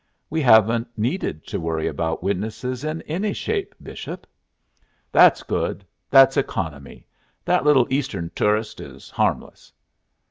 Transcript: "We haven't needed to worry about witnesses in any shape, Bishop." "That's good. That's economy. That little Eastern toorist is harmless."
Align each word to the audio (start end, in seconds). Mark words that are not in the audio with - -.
"We 0.31 0.41
haven't 0.41 0.87
needed 0.97 1.45
to 1.45 1.59
worry 1.59 1.85
about 1.87 2.23
witnesses 2.23 2.83
in 2.83 3.03
any 3.03 3.33
shape, 3.33 3.75
Bishop." 3.79 4.25
"That's 5.11 5.43
good. 5.43 5.85
That's 6.09 6.37
economy. 6.37 7.05
That 7.45 7.63
little 7.65 7.85
Eastern 7.91 8.31
toorist 8.31 8.79
is 8.81 9.11
harmless." 9.11 9.71